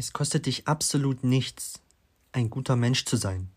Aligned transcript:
Es 0.00 0.14
kostet 0.14 0.46
dich 0.46 0.66
absolut 0.66 1.24
nichts, 1.24 1.78
ein 2.32 2.48
guter 2.48 2.74
Mensch 2.74 3.04
zu 3.04 3.18
sein. 3.18 3.50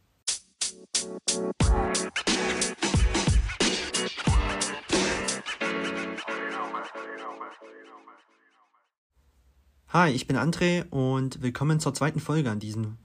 Hi, 9.88 10.12
ich 10.12 10.28
bin 10.28 10.36
André 10.36 10.84
und 10.90 11.42
willkommen 11.42 11.80
zur 11.80 11.94
zweiten 11.94 12.20
Folge 12.20 12.52
an 12.52 12.60
diesem 12.60 12.98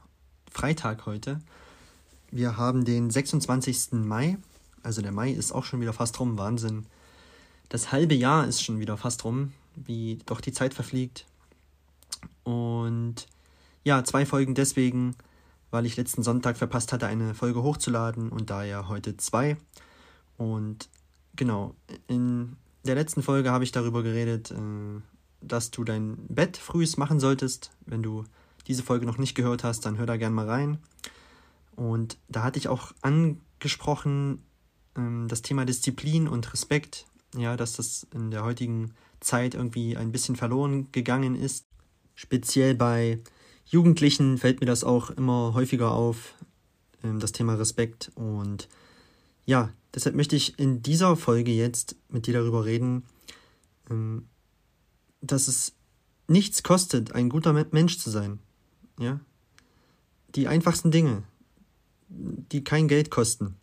Freitag 0.51 1.07
heute. 1.07 1.39
Wir 2.33 2.57
haben 2.57 2.85
den 2.85 3.09
26. 3.09 3.93
Mai, 3.93 4.37
also 4.83 5.01
der 5.01 5.13
Mai 5.13 5.31
ist 5.31 5.53
auch 5.53 5.65
schon 5.65 5.81
wieder 5.81 5.93
fast 5.93 6.19
rum, 6.19 6.39
Wahnsinn. 6.39 6.87
Das 7.69 7.93
halbe 7.93 8.17
Jahr 8.17 8.49
ist 8.49 8.65
schon 8.65 8.81
wieder 8.81 8.97
fast 8.97 9.23
rum, 9.23 9.53
wie 9.77 10.19
doch 10.27 10.41
die 10.41 10.53
Zeit 10.53 10.75
verfliegt. 10.75 11.25
Und 12.49 13.27
ja, 13.85 14.03
zwei 14.05 14.25
Folgen 14.25 14.55
deswegen, 14.55 15.15
weil 15.71 15.85
ich 15.85 15.99
letzten 15.99 16.23
Sonntag 16.23 16.57
verpasst 16.57 16.95
hatte, 16.95 17.07
eine 17.07 17.35
Folge 17.35 17.63
hochzuladen 17.63 18.31
und 18.31 18.49
daher 18.49 18.89
heute 18.89 19.19
zwei. 19.19 19.59
Und 20.39 20.89
genau, 21.37 21.75
in 22.07 22.57
der 22.87 22.95
letzten 22.95 23.23
Folge 23.23 23.51
habe 23.51 23.65
ich 23.65 23.73
darüber 23.73 24.03
geredet, 24.03 24.51
äh, 24.51 24.57
dass 25.43 25.71
du 25.71 25.85
dein 25.85 26.17
Bett 26.29 26.57
frühs 26.57 26.97
machen 26.97 27.21
solltest. 27.21 27.71
Wenn 27.85 28.03
du 28.03 28.25
diese 28.67 28.83
Folge 28.83 29.05
noch 29.05 29.19
nicht 29.19 29.35
gehört 29.35 29.63
hast, 29.63 29.85
dann 29.85 29.99
hör 29.99 30.07
da 30.07 30.17
gerne 30.17 30.35
mal 30.35 30.49
rein. 30.49 30.79
Und 31.77 32.17
da 32.29 32.45
hatte 32.45 32.59
ich 32.59 32.69
auch 32.69 32.93
angesprochen 33.03 34.43
ähm, 34.97 35.29
das 35.29 35.43
Thema 35.43 35.67
Disziplin 35.67 36.27
und 36.27 36.51
Respekt, 36.51 37.05
ja, 37.37 37.59
dass 37.59 37.75
das 37.75 38.07
in 38.15 38.31
der 38.31 38.43
heutigen 38.43 38.95
Zeit 39.21 39.55
irgendwie 39.55 39.99
ein 39.99 40.13
bisschen 40.13 40.35
verloren 40.35 40.91
gegangen 40.93 41.35
ist. 41.35 41.68
Speziell 42.19 42.75
bei 42.75 43.21
Jugendlichen 43.65 44.39
fällt 44.39 44.59
mir 44.59 44.67
das 44.67 44.83
auch 44.83 45.11
immer 45.11 45.55
häufiger 45.55 45.93
auf, 45.93 46.35
ähm, 47.05 47.21
das 47.21 47.31
Thema 47.31 47.55
Respekt. 47.55 48.11
Und 48.17 48.69
ja, 49.47 49.73
deshalb 49.95 50.17
möchte 50.17 50.35
ich 50.35 50.59
in 50.59 50.83
dieser 50.83 51.15
Folge 51.15 51.53
jetzt 51.53 51.95
mit 52.09 52.27
dir 52.27 52.35
darüber 52.35 52.65
reden, 52.65 53.05
ähm, 53.89 54.27
dass 55.21 55.47
es 55.47 55.75
nichts 56.27 56.65
kostet, 56.65 57.13
ein 57.13 57.29
guter 57.29 57.53
Mensch 57.53 57.99
zu 57.99 58.11
sein. 58.11 58.41
Ja? 58.99 59.21
Die 60.35 60.49
einfachsten 60.49 60.91
Dinge, 60.91 61.23
die 62.09 62.65
kein 62.65 62.89
Geld 62.89 63.13
kosten, 63.13 63.55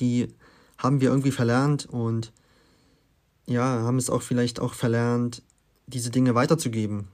die 0.00 0.34
haben 0.78 1.00
wir 1.00 1.10
irgendwie 1.10 1.30
verlernt 1.30 1.86
und 1.86 2.32
ja, 3.46 3.62
haben 3.62 3.98
es 3.98 4.10
auch 4.10 4.22
vielleicht 4.22 4.58
auch 4.58 4.74
verlernt, 4.74 5.44
diese 5.86 6.10
Dinge 6.10 6.34
weiterzugeben. 6.34 7.06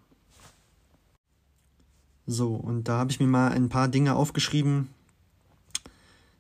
So, 2.27 2.55
und 2.55 2.89
da 2.89 2.99
habe 2.99 3.11
ich 3.13 3.21
mir 3.21 3.27
mal 3.27 3.53
ein 3.53 3.69
paar 3.69 3.89
Dinge 3.89 4.17
aufgeschrieben, 4.17 4.89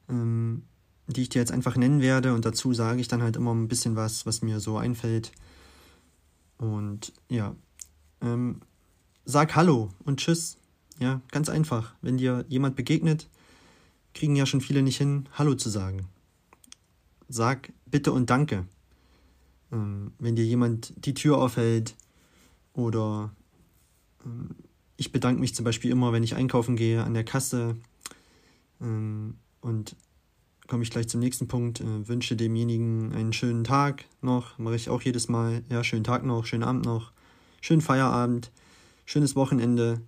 ähm, 0.09 0.65
die 1.07 1.23
ich 1.23 1.29
dir 1.29 1.39
jetzt 1.39 1.53
einfach 1.53 1.77
nennen 1.77 2.01
werde. 2.01 2.35
Und 2.35 2.45
dazu 2.45 2.75
sage 2.75 3.01
ich 3.01 3.09
dann 3.09 3.23
halt 3.23 3.37
immer 3.37 3.55
ein 3.55 3.69
bisschen 3.69 3.95
was, 3.95 4.27
was 4.27 4.43
mir 4.43 4.59
so 4.59 4.77
einfällt. 4.79 5.31
Und 6.59 7.13
ja, 7.29 7.55
ähm, 8.21 8.61
sag 9.25 9.55
Hallo 9.55 9.91
und 10.05 10.19
Tschüss. 10.21 10.59
Ja, 10.99 11.21
ganz 11.31 11.49
einfach. 11.49 11.95
Wenn 12.01 12.17
dir 12.17 12.45
jemand 12.49 12.75
begegnet, 12.75 13.29
kriegen 14.15 14.35
ja 14.35 14.47
schon 14.47 14.63
viele 14.63 14.83
nicht 14.83 14.97
hin, 14.97 15.29
Hallo 15.35 15.55
zu 15.55 15.69
sagen. 15.69 16.09
Sag 17.29 17.73
Bitte 17.85 18.13
und 18.13 18.31
Danke. 18.31 18.67
Ähm, 19.71 20.13
wenn 20.19 20.37
dir 20.37 20.45
jemand 20.45 20.95
die 21.05 21.15
Tür 21.15 21.39
aufhält 21.39 21.95
oder 22.73 23.31
ähm, 24.25 24.57
ich 24.97 25.13
bedanke 25.13 25.41
mich 25.41 25.55
zum 25.55 25.65
Beispiel 25.65 25.91
immer, 25.91 26.13
wenn 26.13 26.23
ich 26.23 26.35
einkaufen 26.35 26.77
gehe 26.77 27.03
an 27.03 27.15
der 27.15 27.25
Kasse. 27.25 27.77
Ähm, 28.81 29.37
und 29.61 29.97
komme 30.67 30.83
ich 30.83 30.91
gleich 30.91 31.09
zum 31.09 31.21
nächsten 31.21 31.49
Punkt. 31.49 31.81
Äh, 31.81 32.09
wünsche 32.09 32.37
demjenigen 32.37 33.13
einen 33.13 33.33
schönen 33.33 33.65
Tag 33.65 34.05
noch. 34.21 34.59
Mache 34.59 34.77
ich 34.77 34.89
auch 34.89 35.03
jedes 35.03 35.29
Mal. 35.29 35.63
Ja, 35.69 35.85
schönen 35.85 36.05
Tag 36.05 36.25
noch, 36.25 36.47
schönen 36.47 36.65
Abend 36.65 36.85
noch, 36.85 37.13
schönen 37.61 37.83
Feierabend, 37.83 38.51
schönes 39.05 39.37
Wochenende. 39.37 40.01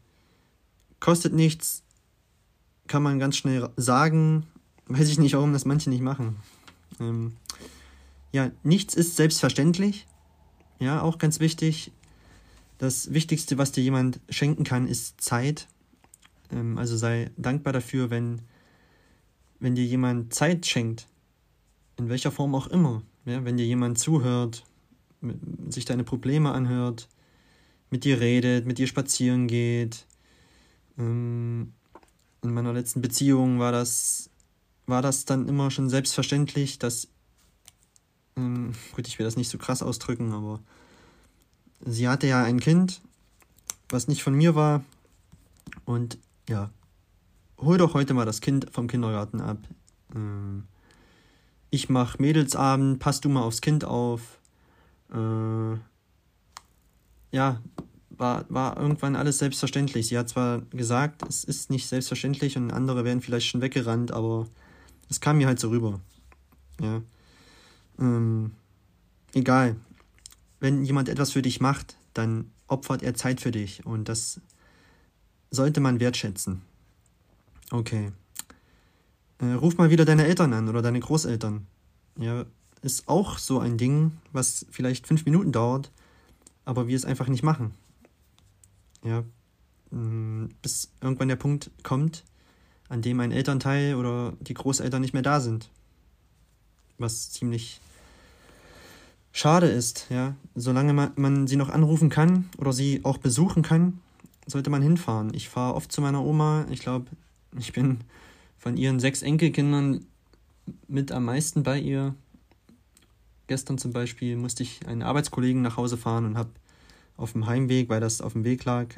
Kostet 1.00 1.32
nichts. 1.32 1.82
Kann 2.86 3.02
man 3.02 3.18
ganz 3.18 3.36
schnell 3.36 3.68
sagen. 3.76 4.46
Weiß 4.86 5.08
ich 5.08 5.18
nicht, 5.18 5.34
warum 5.34 5.52
das 5.52 5.66
manche 5.66 5.90
nicht 5.90 6.02
machen. 6.02 6.36
Ähm, 6.98 7.34
ja, 8.32 8.50
nichts 8.62 8.94
ist 8.94 9.16
selbstverständlich. 9.16 10.06
Ja, 10.78 11.02
auch 11.02 11.18
ganz 11.18 11.40
wichtig. 11.40 11.92
Das 12.78 13.12
Wichtigste, 13.12 13.58
was 13.58 13.72
dir 13.72 13.82
jemand 13.82 14.20
schenken 14.28 14.64
kann, 14.64 14.86
ist 14.86 15.20
Zeit. 15.20 15.66
Ähm, 16.50 16.78
also 16.78 16.96
sei 16.96 17.30
dankbar 17.36 17.72
dafür, 17.72 18.10
wenn, 18.10 18.40
wenn 19.58 19.74
dir 19.74 19.84
jemand 19.84 20.32
Zeit 20.32 20.66
schenkt. 20.66 21.06
In 21.96 22.08
welcher 22.08 22.30
Form 22.30 22.54
auch 22.54 22.68
immer. 22.68 23.02
Ja, 23.24 23.44
wenn 23.44 23.56
dir 23.56 23.66
jemand 23.66 23.98
zuhört, 23.98 24.64
sich 25.68 25.84
deine 25.84 26.04
Probleme 26.04 26.52
anhört, 26.52 27.08
mit 27.90 28.04
dir 28.04 28.20
redet, 28.20 28.66
mit 28.66 28.78
dir 28.78 28.86
spazieren 28.86 29.48
geht. 29.48 30.06
Ähm, 30.96 31.72
in 32.42 32.52
meiner 32.52 32.72
letzten 32.72 33.02
Beziehung 33.02 33.58
war 33.58 33.72
das, 33.72 34.30
war 34.86 35.02
das 35.02 35.24
dann 35.24 35.48
immer 35.48 35.70
schon 35.72 35.88
selbstverständlich, 35.88 36.78
dass, 36.78 37.08
ähm, 38.36 38.72
gut, 38.92 39.08
ich 39.08 39.18
will 39.18 39.24
das 39.24 39.36
nicht 39.36 39.48
so 39.48 39.58
krass 39.58 39.82
ausdrücken, 39.82 40.32
aber 40.32 40.60
sie 41.84 42.08
hatte 42.08 42.26
ja 42.26 42.42
ein 42.42 42.60
Kind, 42.60 43.00
was 43.88 44.08
nicht 44.08 44.22
von 44.22 44.34
mir 44.34 44.54
war. 44.54 44.84
Und 45.84 46.18
ja, 46.48 46.70
hol 47.58 47.78
doch 47.78 47.94
heute 47.94 48.14
mal 48.14 48.26
das 48.26 48.40
Kind 48.40 48.66
vom 48.72 48.88
Kindergarten 48.88 49.40
ab. 49.40 49.58
Ähm, 50.14 50.64
ich 51.70 51.88
mach 51.88 52.18
Mädelsabend, 52.18 52.98
pass 52.98 53.20
du 53.20 53.28
mal 53.28 53.42
aufs 53.42 53.60
Kind 53.60 53.84
auf. 53.84 54.38
Äh, 55.12 55.76
ja, 57.30 57.60
war, 58.10 58.46
war 58.48 58.76
irgendwann 58.78 59.16
alles 59.16 59.38
selbstverständlich. 59.38 60.08
Sie 60.08 60.18
hat 60.18 60.28
zwar 60.28 60.62
gesagt, 60.70 61.22
es 61.28 61.44
ist 61.44 61.70
nicht 61.70 61.86
selbstverständlich 61.86 62.56
und 62.56 62.72
andere 62.72 63.04
wären 63.04 63.20
vielleicht 63.20 63.46
schon 63.46 63.60
weggerannt, 63.60 64.12
aber 64.12 64.46
es 65.08 65.20
kam 65.20 65.38
mir 65.38 65.46
halt 65.46 65.60
so 65.60 65.68
rüber. 65.68 66.00
Ja. 66.80 67.02
Ähm, 67.98 68.52
egal 69.34 69.76
wenn 70.60 70.84
jemand 70.84 71.08
etwas 71.08 71.32
für 71.32 71.42
dich 71.42 71.60
macht, 71.60 71.96
dann 72.14 72.50
opfert 72.66 73.02
er 73.02 73.14
Zeit 73.14 73.40
für 73.40 73.50
dich 73.50 73.86
und 73.86 74.08
das 74.08 74.40
sollte 75.50 75.80
man 75.80 76.00
wertschätzen. 76.00 76.62
Okay. 77.70 78.12
Äh, 79.38 79.52
ruf 79.52 79.78
mal 79.78 79.90
wieder 79.90 80.04
deine 80.04 80.26
Eltern 80.26 80.52
an 80.52 80.68
oder 80.68 80.82
deine 80.82 81.00
Großeltern. 81.00 81.66
Ja, 82.18 82.44
ist 82.82 83.08
auch 83.08 83.38
so 83.38 83.60
ein 83.60 83.78
Ding, 83.78 84.12
was 84.32 84.66
vielleicht 84.70 85.06
fünf 85.06 85.24
Minuten 85.24 85.52
dauert, 85.52 85.92
aber 86.64 86.88
wir 86.88 86.96
es 86.96 87.04
einfach 87.04 87.28
nicht 87.28 87.42
machen. 87.42 87.74
Ja, 89.04 89.24
mm, 89.90 90.46
bis 90.60 90.90
irgendwann 91.00 91.28
der 91.28 91.36
Punkt 91.36 91.70
kommt, 91.82 92.24
an 92.88 93.02
dem 93.02 93.20
ein 93.20 93.32
Elternteil 93.32 93.94
oder 93.94 94.34
die 94.40 94.54
Großeltern 94.54 95.00
nicht 95.00 95.12
mehr 95.12 95.22
da 95.22 95.40
sind. 95.40 95.70
Was 96.98 97.30
ziemlich 97.30 97.80
schade 99.38 99.68
ist, 99.68 100.06
ja. 100.10 100.34
Solange 100.56 100.92
man, 100.92 101.12
man 101.14 101.46
sie 101.46 101.56
noch 101.56 101.68
anrufen 101.68 102.10
kann 102.10 102.48
oder 102.58 102.72
sie 102.72 103.04
auch 103.04 103.18
besuchen 103.18 103.62
kann, 103.62 104.00
sollte 104.46 104.68
man 104.68 104.82
hinfahren. 104.82 105.32
Ich 105.32 105.48
fahre 105.48 105.74
oft 105.74 105.92
zu 105.92 106.00
meiner 106.00 106.24
Oma. 106.24 106.66
Ich 106.70 106.80
glaube, 106.80 107.06
ich 107.56 107.72
bin 107.72 108.00
von 108.58 108.76
ihren 108.76 108.98
sechs 108.98 109.22
Enkelkindern 109.22 110.04
mit 110.88 111.12
am 111.12 111.24
meisten 111.24 111.62
bei 111.62 111.78
ihr. 111.78 112.14
Gestern 113.46 113.78
zum 113.78 113.92
Beispiel 113.92 114.36
musste 114.36 114.64
ich 114.64 114.86
einen 114.86 115.02
Arbeitskollegen 115.02 115.62
nach 115.62 115.76
Hause 115.76 115.96
fahren 115.96 116.26
und 116.26 116.36
habe 116.36 116.50
auf 117.16 117.32
dem 117.32 117.46
Heimweg, 117.46 117.88
weil 117.88 118.00
das 118.00 118.20
auf 118.20 118.32
dem 118.32 118.44
Weg 118.44 118.64
lag, 118.64 118.88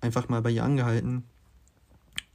einfach 0.00 0.28
mal 0.28 0.40
bei 0.40 0.50
ihr 0.50 0.64
angehalten. 0.64 1.24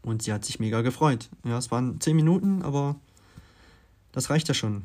Und 0.02 0.24
sie 0.24 0.34
hat 0.34 0.44
sich 0.44 0.60
mega 0.60 0.82
gefreut. 0.82 1.30
Ja, 1.46 1.58
es 1.58 1.72
waren 1.72 2.02
zehn 2.02 2.16
Minuten, 2.16 2.62
aber 2.62 2.98
das 4.12 4.30
reicht 4.30 4.50
ja 4.50 4.54
schon. 4.54 4.84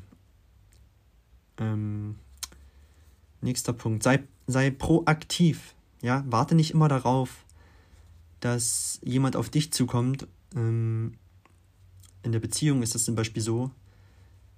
Ähm, 1.59 2.15
Nächster 3.41 3.73
Punkt. 3.73 4.03
Sei, 4.03 4.23
sei 4.47 4.71
proaktiv. 4.71 5.75
Ja, 6.03 6.25
warte 6.27 6.55
nicht 6.55 6.73
immer 6.73 6.89
darauf, 6.89 7.45
dass 8.41 9.01
jemand 9.03 9.37
auf 9.37 9.51
dich 9.51 9.73
zukommt. 9.73 10.27
Ähm, 10.55 11.15
in 12.23 12.33
der 12.33 12.41
Beziehung 12.41 12.83
ist 12.83 12.95
das 12.95 13.05
zum 13.05 13.15
Beispiel 13.15 13.43
so. 13.43 13.71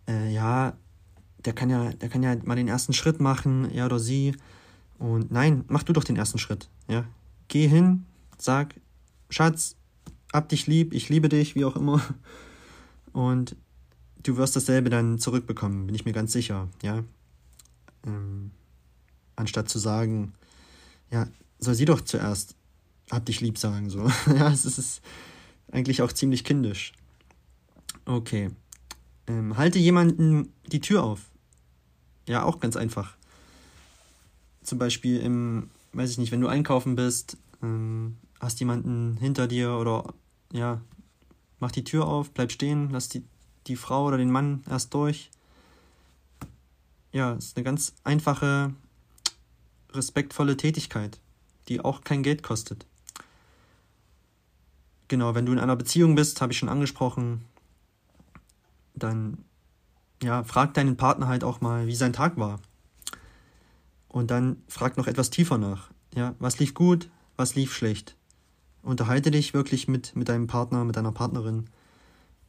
Äh, 0.08 0.32
ja, 0.32 0.76
der 1.44 1.52
kann 1.52 1.70
ja, 1.70 1.92
der 1.92 2.08
kann 2.08 2.22
ja 2.22 2.36
mal 2.44 2.56
den 2.56 2.68
ersten 2.68 2.92
Schritt 2.92 3.20
machen, 3.20 3.70
er 3.70 3.86
oder 3.86 3.98
sie. 3.98 4.34
Und 4.98 5.30
nein, 5.30 5.64
mach 5.68 5.82
du 5.82 5.92
doch 5.92 6.04
den 6.04 6.16
ersten 6.16 6.38
Schritt. 6.38 6.68
Ja, 6.88 7.04
geh 7.48 7.66
hin, 7.66 8.06
sag, 8.38 8.74
Schatz, 9.30 9.76
hab 10.32 10.48
dich 10.48 10.66
lieb, 10.66 10.92
ich 10.92 11.08
liebe 11.08 11.28
dich, 11.28 11.54
wie 11.54 11.64
auch 11.64 11.76
immer. 11.76 12.02
Und 13.12 13.56
du 14.22 14.36
wirst 14.36 14.56
dasselbe 14.56 14.90
dann 14.90 15.18
zurückbekommen, 15.18 15.86
bin 15.86 15.94
ich 15.94 16.04
mir 16.04 16.12
ganz 16.12 16.32
sicher. 16.32 16.68
Ja. 16.82 17.04
Ähm, 18.06 18.41
anstatt 19.42 19.68
zu 19.68 19.78
sagen, 19.78 20.32
ja, 21.10 21.28
soll 21.58 21.74
sie 21.74 21.84
doch 21.84 22.00
zuerst 22.00 22.56
hab 23.12 23.26
dich 23.26 23.40
lieb 23.40 23.58
sagen. 23.58 23.90
So. 23.90 24.10
ja, 24.34 24.50
es 24.50 24.64
ist 24.64 25.02
eigentlich 25.70 26.02
auch 26.02 26.12
ziemlich 26.12 26.44
kindisch. 26.44 26.92
Okay. 28.06 28.50
Ähm, 29.26 29.56
halte 29.56 29.78
jemanden 29.78 30.52
die 30.66 30.80
Tür 30.80 31.04
auf. 31.04 31.30
Ja, 32.26 32.42
auch 32.42 32.58
ganz 32.58 32.76
einfach. 32.76 33.16
Zum 34.62 34.78
Beispiel 34.78 35.20
im, 35.20 35.70
weiß 35.92 36.10
ich 36.10 36.18
nicht, 36.18 36.32
wenn 36.32 36.40
du 36.40 36.48
einkaufen 36.48 36.96
bist, 36.96 37.36
ähm, 37.62 38.16
hast 38.40 38.60
jemanden 38.60 39.16
hinter 39.18 39.46
dir 39.46 39.74
oder 39.74 40.14
ja, 40.52 40.80
mach 41.60 41.70
die 41.70 41.84
Tür 41.84 42.06
auf, 42.06 42.30
bleib 42.32 42.50
stehen, 42.50 42.90
lass 42.90 43.08
die, 43.08 43.24
die 43.66 43.76
Frau 43.76 44.06
oder 44.06 44.16
den 44.16 44.30
Mann 44.30 44.64
erst 44.68 44.94
durch. 44.94 45.30
Ja, 47.12 47.34
ist 47.34 47.56
eine 47.56 47.64
ganz 47.64 47.94
einfache, 48.04 48.72
respektvolle 49.94 50.56
Tätigkeit, 50.56 51.18
die 51.68 51.80
auch 51.80 52.02
kein 52.02 52.22
Geld 52.22 52.42
kostet. 52.42 52.86
Genau, 55.08 55.34
wenn 55.34 55.46
du 55.46 55.52
in 55.52 55.58
einer 55.58 55.76
Beziehung 55.76 56.14
bist, 56.14 56.40
habe 56.40 56.52
ich 56.52 56.58
schon 56.58 56.68
angesprochen, 56.68 57.44
dann 58.94 59.38
ja, 60.22 60.44
frag 60.44 60.74
deinen 60.74 60.96
Partner 60.96 61.28
halt 61.28 61.44
auch 61.44 61.60
mal, 61.60 61.86
wie 61.86 61.94
sein 61.94 62.12
Tag 62.12 62.36
war. 62.36 62.60
Und 64.08 64.30
dann 64.30 64.62
frag 64.68 64.96
noch 64.96 65.06
etwas 65.06 65.30
tiefer 65.30 65.58
nach. 65.58 65.90
Ja, 66.14 66.34
was 66.38 66.58
lief 66.58 66.74
gut, 66.74 67.10
was 67.36 67.54
lief 67.54 67.74
schlecht. 67.74 68.16
Unterhalte 68.82 69.30
dich 69.30 69.54
wirklich 69.54 69.88
mit, 69.88 70.14
mit 70.16 70.28
deinem 70.28 70.46
Partner, 70.46 70.84
mit 70.84 70.96
deiner 70.96 71.12
Partnerin. 71.12 71.66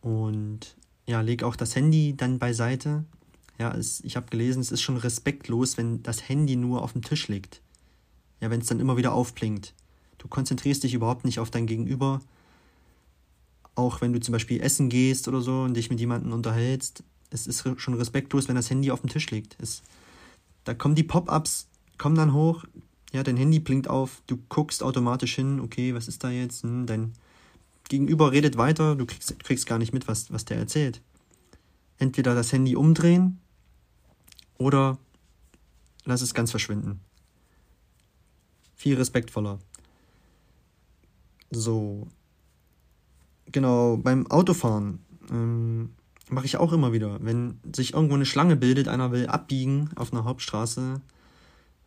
Und 0.02 0.76
ja, 1.08 1.22
leg 1.22 1.44
auch 1.44 1.56
das 1.56 1.76
Handy 1.76 2.16
dann 2.16 2.40
beiseite. 2.40 3.06
Ja, 3.60 3.74
es, 3.74 4.02
ich 4.02 4.16
habe 4.16 4.30
gelesen, 4.30 4.62
es 4.62 4.72
ist 4.72 4.82
schon 4.82 4.98
respektlos, 4.98 5.78
wenn 5.78 6.02
das 6.04 6.28
Handy 6.28 6.56
nur 6.56 6.82
auf 6.82 6.94
dem 6.94 7.02
Tisch 7.02 7.28
liegt. 7.28 7.62
Ja, 8.42 8.50
wenn 8.50 8.62
es 8.62 8.68
dann 8.68 8.80
immer 8.80 8.98
wieder 8.98 9.14
aufblinkt. 9.14 9.74
Du 10.18 10.28
konzentrierst 10.28 10.84
dich 10.84 10.94
überhaupt 10.94 11.26
nicht 11.26 11.40
auf 11.40 11.52
dein 11.52 11.68
Gegenüber, 11.68 12.22
auch 13.76 14.02
wenn 14.02 14.14
du 14.14 14.20
zum 14.20 14.32
Beispiel 14.32 14.62
essen 14.62 14.90
gehst 14.90 15.28
oder 15.28 15.42
so 15.42 15.64
und 15.64 15.76
dich 15.76 15.90
mit 15.90 16.00
jemandem 16.00 16.34
unterhältst, 16.34 17.04
es 17.30 17.48
ist 17.48 17.64
schon 17.78 17.94
respektlos, 17.96 18.48
wenn 18.48 18.56
das 18.56 18.70
Handy 18.70 18.92
auf 18.92 19.02
dem 19.02 19.10
Tisch 19.10 19.30
liegt. 19.32 19.58
Es, 19.60 19.82
da 20.64 20.74
kommen 20.74 20.96
die 20.96 21.04
Pop-ups, 21.04 21.68
kommen 21.98 22.16
dann 22.16 22.34
hoch, 22.34 22.64
ja, 23.12 23.24
dein 23.24 23.38
Handy 23.38 23.60
blinkt 23.60 23.88
auf, 23.88 24.22
du 24.28 24.38
guckst 24.50 24.84
automatisch 24.84 25.36
hin, 25.36 25.60
okay, 25.60 25.94
was 25.94 26.08
ist 26.08 26.24
da 26.24 26.30
jetzt? 26.30 26.64
Hm, 26.64 26.86
dein 26.86 27.14
Gegenüber 27.90 28.32
redet 28.32 28.58
weiter, 28.58 28.96
du 28.96 29.06
kriegst, 29.06 29.40
kriegst 29.44 29.66
gar 29.66 29.78
nicht 29.78 29.94
mit, 29.94 30.08
was, 30.08 30.32
was 30.32 30.46
der 30.46 30.58
erzählt. 30.58 31.02
Entweder 31.98 32.34
das 32.36 32.52
Handy 32.52 32.76
umdrehen 32.76 33.40
oder 34.58 34.98
lass 36.06 36.22
es 36.22 36.34
ganz 36.34 36.52
verschwinden. 36.52 37.00
Viel 38.76 38.96
respektvoller. 38.96 39.60
So, 41.52 42.08
Genau, 43.54 43.98
beim 43.98 44.26
Autofahren 44.28 45.00
ähm, 45.30 45.92
mache 46.30 46.46
ich 46.46 46.58
auch 46.58 46.74
immer 46.74 46.92
wieder. 46.92 47.20
Wenn 47.22 47.60
sich 47.74 47.94
irgendwo 47.94 48.16
eine 48.16 48.26
Schlange 48.26 48.56
bildet, 48.56 48.88
einer 48.88 49.12
will 49.12 49.28
abbiegen 49.28 49.92
auf 49.96 50.12
einer 50.12 50.26
Hauptstraße, 50.26 51.02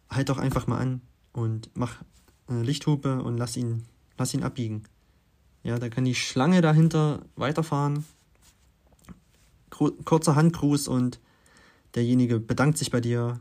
halt 0.08 0.28
doch 0.28 0.38
einfach 0.38 0.68
mal 0.68 0.78
an 0.78 1.00
und 1.32 1.70
mach 1.74 2.02
äh, 2.48 2.62
Lichthupe 2.62 3.20
und 3.20 3.36
lass 3.36 3.56
ihn, 3.56 3.82
lass 4.16 4.32
ihn 4.32 4.44
abbiegen. 4.44 4.84
Ja, 5.64 5.78
da 5.80 5.88
kann 5.88 6.04
die 6.04 6.14
Schlange 6.14 6.60
dahinter 6.60 7.22
weiterfahren. 7.34 8.04
Kurzer 9.70 10.36
Handgruß 10.36 10.86
und 10.86 11.18
derjenige 11.96 12.38
bedankt 12.38 12.78
sich 12.78 12.90
bei 12.90 13.00
dir. 13.00 13.40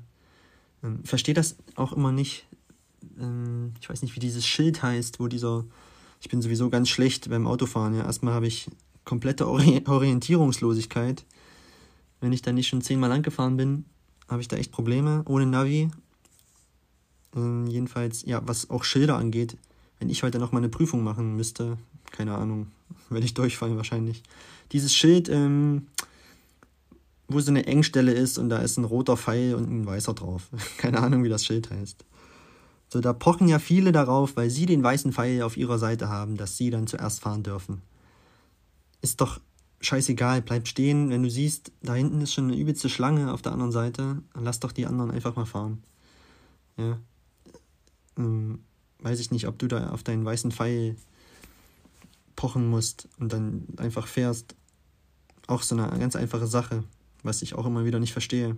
Ähm, 0.83 1.03
versteht 1.03 1.37
das 1.37 1.57
auch 1.75 1.93
immer 1.93 2.11
nicht. 2.11 2.47
Ähm, 3.19 3.73
ich 3.79 3.89
weiß 3.89 4.01
nicht, 4.01 4.15
wie 4.15 4.19
dieses 4.19 4.45
Schild 4.45 4.81
heißt, 4.81 5.19
wo 5.19 5.27
dieser 5.27 5.65
ich 6.25 6.29
bin 6.29 6.41
sowieso 6.41 6.71
ganz 6.71 6.89
schlecht 6.89 7.29
beim 7.29 7.45
Autofahren. 7.45 7.93
Ja. 7.93 8.03
Erstmal 8.03 8.33
habe 8.33 8.47
ich 8.47 8.67
komplette 9.03 9.47
Orientierungslosigkeit. 9.85 11.23
Wenn 12.19 12.33
ich 12.33 12.41
da 12.41 12.51
nicht 12.51 12.67
schon 12.67 12.81
zehnmal 12.81 13.09
lang 13.09 13.21
gefahren 13.21 13.57
bin, 13.57 13.85
habe 14.27 14.41
ich 14.41 14.47
da 14.47 14.57
echt 14.57 14.71
Probleme 14.71 15.23
ohne 15.27 15.45
Navi. 15.45 15.91
Ähm, 17.35 17.67
jedenfalls, 17.67 18.25
ja, 18.25 18.41
was 18.45 18.71
auch 18.71 18.83
Schilder 18.83 19.17
angeht, 19.17 19.57
wenn 19.99 20.09
ich 20.09 20.23
heute 20.23 20.39
noch 20.39 20.51
mal 20.51 20.57
eine 20.57 20.69
Prüfung 20.69 21.03
machen 21.03 21.35
müsste, 21.35 21.77
keine 22.11 22.33
Ahnung, 22.35 22.71
werde 23.09 23.25
ich 23.25 23.35
durchfallen 23.35 23.77
wahrscheinlich. 23.77 24.23
Dieses 24.71 24.95
Schild, 24.95 25.29
ähm, 25.29 25.87
wo 27.27 27.39
so 27.39 27.51
eine 27.51 27.65
Engstelle 27.65 28.13
ist 28.13 28.37
und 28.37 28.49
da 28.49 28.59
ist 28.59 28.77
ein 28.77 28.85
roter 28.85 29.17
Pfeil 29.17 29.55
und 29.55 29.69
ein 29.69 29.85
weißer 29.85 30.13
drauf. 30.13 30.49
keine 30.77 30.99
Ahnung, 30.99 31.23
wie 31.23 31.29
das 31.29 31.45
Schild 31.45 31.69
heißt. 31.69 32.05
So, 32.87 33.01
da 33.01 33.13
pochen 33.13 33.47
ja 33.47 33.59
viele 33.59 33.91
darauf, 33.91 34.35
weil 34.37 34.49
sie 34.49 34.65
den 34.65 34.83
weißen 34.83 35.11
Pfeil 35.11 35.41
auf 35.41 35.57
ihrer 35.57 35.79
Seite 35.79 36.09
haben, 36.09 36.37
dass 36.37 36.57
sie 36.57 36.69
dann 36.69 36.87
zuerst 36.87 37.19
fahren 37.21 37.43
dürfen. 37.43 37.81
Ist 39.01 39.21
doch 39.21 39.39
scheißegal, 39.81 40.41
bleib 40.41 40.67
stehen, 40.67 41.09
wenn 41.09 41.23
du 41.23 41.29
siehst, 41.29 41.71
da 41.81 41.95
hinten 41.95 42.21
ist 42.21 42.33
schon 42.33 42.45
eine 42.45 42.55
übelste 42.55 42.89
Schlange 42.89 43.33
auf 43.33 43.41
der 43.41 43.51
anderen 43.51 43.71
Seite, 43.71 44.21
dann 44.33 44.43
lass 44.43 44.59
doch 44.59 44.71
die 44.71 44.85
anderen 44.85 45.11
einfach 45.11 45.35
mal 45.35 45.45
fahren. 45.45 45.83
Ja. 46.77 46.99
Ähm, 48.17 48.59
weiß 48.99 49.19
ich 49.19 49.31
nicht, 49.31 49.47
ob 49.47 49.59
du 49.59 49.67
da 49.67 49.89
auf 49.89 50.03
deinen 50.03 50.25
weißen 50.25 50.51
Pfeil 50.51 50.95
pochen 52.35 52.67
musst 52.67 53.07
und 53.19 53.31
dann 53.31 53.65
einfach 53.77 54.07
fährst. 54.07 54.55
Auch 55.47 55.61
so 55.61 55.75
eine 55.75 55.99
ganz 55.99 56.15
einfache 56.15 56.47
Sache, 56.47 56.83
was 57.25 57.41
ich 57.41 57.55
auch 57.55 57.65
immer 57.65 57.85
wieder 57.85 57.99
nicht 57.99 58.13
verstehe. 58.13 58.55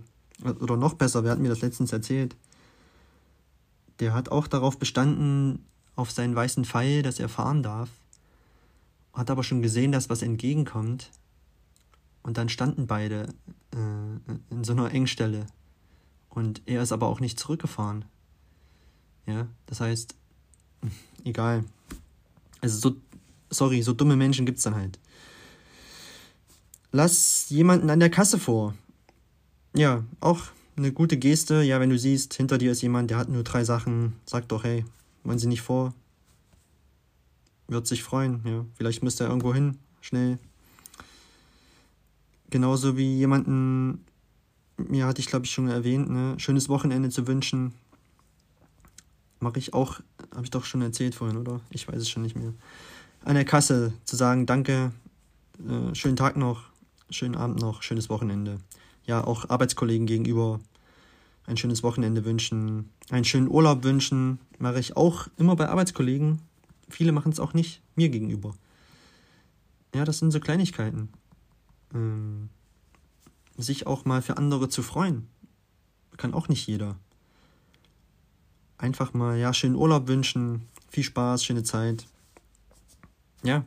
Oder 0.60 0.76
noch 0.76 0.94
besser, 0.94 1.24
wer 1.24 1.32
hat 1.32 1.40
mir 1.40 1.48
das 1.48 1.62
letztens 1.62 1.92
erzählt? 1.92 2.36
der 4.00 4.14
hat 4.14 4.30
auch 4.30 4.46
darauf 4.46 4.78
bestanden, 4.78 5.64
auf 5.96 6.10
seinen 6.10 6.34
weißen 6.34 6.64
Pfeil, 6.64 7.02
dass 7.02 7.18
er 7.18 7.28
fahren 7.28 7.62
darf, 7.62 7.90
hat 9.12 9.30
aber 9.30 9.42
schon 9.42 9.62
gesehen, 9.62 9.90
dass 9.90 10.08
was 10.08 10.22
entgegenkommt. 10.22 11.10
Und 12.22 12.36
dann 12.36 12.48
standen 12.48 12.86
beide 12.86 13.34
äh, 13.72 14.32
in 14.50 14.64
so 14.64 14.72
einer 14.72 14.92
Engstelle. 14.92 15.46
Und 16.28 16.62
er 16.66 16.82
ist 16.82 16.92
aber 16.92 17.08
auch 17.08 17.20
nicht 17.20 17.40
zurückgefahren. 17.40 18.04
Ja, 19.26 19.48
das 19.66 19.80
heißt, 19.80 20.14
egal. 21.24 21.64
Also 22.60 22.78
so, 22.78 22.96
sorry, 23.50 23.82
so 23.82 23.92
dumme 23.92 24.14
Menschen 24.14 24.46
gibt's 24.46 24.62
dann 24.62 24.76
halt. 24.76 24.98
Lass 26.90 27.50
jemanden 27.50 27.90
an 27.90 28.00
der 28.00 28.10
Kasse 28.10 28.38
vor. 28.38 28.74
Ja, 29.74 30.04
auch 30.20 30.40
eine 30.76 30.92
gute 30.92 31.18
Geste. 31.18 31.62
Ja, 31.62 31.80
wenn 31.80 31.90
du 31.90 31.98
siehst, 31.98 32.34
hinter 32.34 32.56
dir 32.56 32.72
ist 32.72 32.82
jemand, 32.82 33.10
der 33.10 33.18
hat 33.18 33.28
nur 33.28 33.42
drei 33.42 33.64
Sachen, 33.64 34.14
sag 34.24 34.48
doch, 34.48 34.64
hey, 34.64 34.84
wollen 35.24 35.38
Sie 35.38 35.48
nicht 35.48 35.62
vor? 35.62 35.92
Wird 37.66 37.86
sich 37.86 38.02
freuen, 38.02 38.40
ja. 38.44 38.64
Vielleicht 38.76 39.02
müsste 39.02 39.24
er 39.24 39.28
irgendwo 39.28 39.52
hin, 39.52 39.76
schnell. 40.00 40.38
Genauso 42.48 42.96
wie 42.96 43.18
jemanden, 43.18 44.04
mir 44.78 45.06
hatte 45.06 45.20
ich 45.20 45.26
glaube 45.26 45.44
ich 45.44 45.52
schon 45.52 45.68
erwähnt, 45.68 46.08
ne, 46.08 46.34
schönes 46.38 46.70
Wochenende 46.70 47.10
zu 47.10 47.26
wünschen. 47.26 47.74
Mache 49.40 49.58
ich 49.58 49.74
auch, 49.74 50.00
habe 50.34 50.44
ich 50.44 50.50
doch 50.50 50.64
schon 50.64 50.80
erzählt 50.80 51.14
vorhin, 51.14 51.36
oder? 51.36 51.60
Ich 51.70 51.86
weiß 51.86 51.96
es 51.96 52.08
schon 52.08 52.22
nicht 52.22 52.36
mehr. 52.36 52.54
An 53.24 53.34
der 53.34 53.44
Kasse 53.44 53.92
zu 54.06 54.16
sagen, 54.16 54.46
danke, 54.46 54.92
äh, 55.58 55.94
schönen 55.94 56.16
Tag 56.16 56.38
noch, 56.38 56.70
schönen 57.10 57.36
Abend 57.36 57.60
noch, 57.60 57.82
schönes 57.82 58.08
Wochenende 58.08 58.58
ja 59.04 59.24
auch 59.24 59.48
Arbeitskollegen 59.48 60.06
gegenüber 60.06 60.60
ein 61.48 61.56
schönes 61.56 61.82
Wochenende 61.82 62.24
wünschen, 62.26 62.90
einen 63.10 63.24
schönen 63.24 63.48
Urlaub 63.48 63.82
wünschen, 63.82 64.38
mache 64.58 64.78
ich 64.78 64.96
auch 64.96 65.28
immer 65.38 65.56
bei 65.56 65.68
Arbeitskollegen. 65.68 66.42
Viele 66.90 67.12
machen 67.12 67.32
es 67.32 67.40
auch 67.40 67.54
nicht 67.54 67.80
mir 67.96 68.10
gegenüber. 68.10 68.54
Ja, 69.94 70.04
das 70.04 70.18
sind 70.18 70.30
so 70.30 70.40
Kleinigkeiten. 70.40 71.08
Ähm, 71.94 72.50
sich 73.56 73.86
auch 73.86 74.04
mal 74.04 74.20
für 74.20 74.36
andere 74.36 74.68
zu 74.68 74.82
freuen, 74.82 75.26
kann 76.18 76.34
auch 76.34 76.48
nicht 76.48 76.66
jeder. 76.66 76.96
Einfach 78.76 79.14
mal, 79.14 79.38
ja, 79.38 79.54
schönen 79.54 79.74
Urlaub 79.74 80.06
wünschen, 80.06 80.68
viel 80.90 81.02
Spaß, 81.02 81.44
schöne 81.44 81.62
Zeit. 81.62 82.06
Ja, 83.42 83.64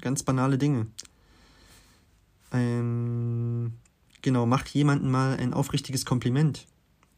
ganz 0.00 0.24
banale 0.24 0.58
Dinge. 0.58 0.88
Ähm, 2.52 3.72
Genau, 4.22 4.46
macht 4.46 4.68
jemandem 4.68 5.10
mal 5.10 5.36
ein 5.36 5.52
aufrichtiges 5.52 6.06
Kompliment. 6.06 6.66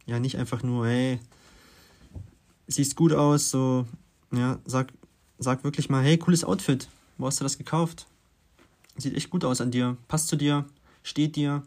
Ja, 0.07 0.19
nicht 0.19 0.39
einfach 0.39 0.63
nur, 0.63 0.87
hey, 0.87 1.21
siehst 2.67 2.97
gut 2.97 3.13
aus, 3.13 3.51
so, 3.51 3.87
ja, 4.33 4.59
sag, 4.65 4.93
sag 5.39 5.65
wirklich 5.65 5.91
mal, 5.91 6.03
hey, 6.03 6.17
cooles 6.17 6.45
Outfit, 6.45 6.89
wo 7.19 7.27
hast 7.27 7.41
du 7.41 7.45
das 7.45 7.59
gekauft? 7.59 8.07
Sieht 8.97 9.15
echt 9.15 9.29
gut 9.29 9.45
aus 9.45 9.61
an 9.61 9.71
dir, 9.71 9.99
passt 10.09 10.29
zu 10.29 10.37
dir, 10.37 10.65
steht 11.03 11.37
dir. 11.37 11.63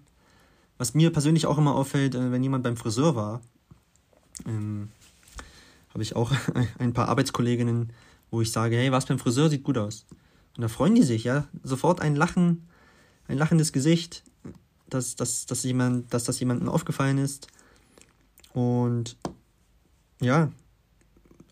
Was 0.79 0.95
mir 0.95 1.11
persönlich 1.11 1.45
auch 1.45 1.59
immer 1.59 1.75
auffällt, 1.75 2.15
äh, 2.15 2.31
wenn 2.31 2.43
jemand 2.43 2.63
beim 2.63 2.77
Friseur 2.77 3.15
war, 3.15 3.41
ähm, 4.47 4.89
habe 5.89 6.01
ich 6.01 6.15
auch 6.15 6.31
ein 6.79 6.93
paar 6.93 7.09
Arbeitskolleginnen, 7.09 7.93
wo 8.31 8.41
ich 8.41 8.51
sage, 8.51 8.75
hey, 8.75 8.91
was 8.91 9.05
beim 9.05 9.19
Friseur 9.19 9.49
sieht 9.49 9.63
gut 9.63 9.77
aus. 9.77 10.05
Und 10.55 10.63
da 10.63 10.67
freuen 10.67 10.95
die 10.95 11.03
sich, 11.03 11.25
ja, 11.25 11.47
sofort 11.63 12.01
ein 12.01 12.15
Lachen, 12.15 12.66
ein 13.27 13.37
lachendes 13.37 13.73
Gesicht, 13.73 14.23
dass, 14.89 15.15
dass, 15.15 15.45
dass, 15.45 15.63
jemand, 15.63 16.13
dass 16.13 16.23
das 16.23 16.39
jemandem 16.39 16.69
aufgefallen 16.69 17.17
ist. 17.17 17.47
Und 18.53 19.17
ja, 20.21 20.51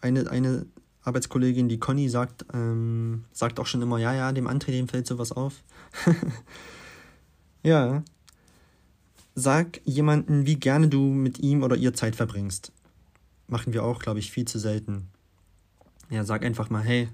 eine, 0.01 0.29
eine 0.29 0.65
Arbeitskollegin, 1.01 1.69
die 1.69 1.79
Conny, 1.79 2.09
sagt, 2.09 2.45
ähm, 2.53 3.25
sagt 3.31 3.59
auch 3.59 3.67
schon 3.67 3.81
immer, 3.81 3.99
ja, 3.99 4.13
ja, 4.13 4.31
dem 4.31 4.47
André, 4.47 4.71
dem 4.71 4.87
fällt 4.87 5.05
sowas 5.05 5.31
auf. 5.31 5.63
ja. 7.63 8.03
Sag 9.35 9.81
jemanden, 9.83 10.45
wie 10.45 10.55
gerne 10.55 10.87
du 10.87 11.01
mit 11.01 11.39
ihm 11.39 11.61
oder 11.61 11.75
ihr 11.75 11.93
Zeit 11.93 12.15
verbringst. 12.15 12.71
Machen 13.47 13.73
wir 13.73 13.83
auch, 13.83 13.99
glaube 13.99 14.19
ich, 14.19 14.31
viel 14.31 14.45
zu 14.45 14.57
selten. 14.59 15.09
Ja, 16.09 16.23
sag 16.23 16.45
einfach 16.45 16.69
mal, 16.69 16.83
hey, 16.83 17.09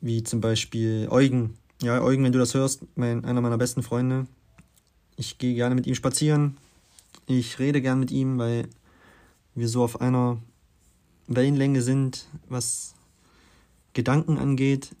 wie 0.00 0.22
zum 0.22 0.40
Beispiel 0.40 1.08
Eugen. 1.10 1.56
Ja, 1.84 2.00
Eugen, 2.00 2.24
wenn 2.24 2.32
du 2.32 2.38
das 2.38 2.54
hörst, 2.54 2.82
mein, 2.96 3.26
einer 3.26 3.42
meiner 3.42 3.58
besten 3.58 3.82
Freunde. 3.82 4.26
Ich 5.16 5.36
gehe 5.36 5.54
gerne 5.54 5.74
mit 5.74 5.86
ihm 5.86 5.94
spazieren. 5.94 6.56
Ich 7.26 7.58
rede 7.58 7.82
gern 7.82 8.00
mit 8.00 8.10
ihm, 8.10 8.38
weil 8.38 8.70
wir 9.54 9.68
so 9.68 9.84
auf 9.84 10.00
einer 10.00 10.38
Wellenlänge 11.26 11.82
sind, 11.82 12.26
was 12.48 12.94
Gedanken 13.92 14.38
angeht. 14.38 14.96